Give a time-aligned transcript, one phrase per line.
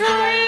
[0.00, 0.39] Sorry.